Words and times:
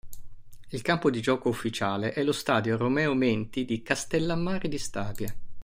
Il 0.69 0.81
campo 0.81 1.11
di 1.11 1.21
gioco 1.21 1.47
ufficiale 1.49 2.11
è 2.13 2.23
lo 2.23 2.31
stadio 2.31 2.75
Romeo 2.75 3.13
Menti 3.13 3.65
di 3.65 3.83
Castellammare 3.83 4.67
di 4.67 4.79
Stabia. 4.79 5.31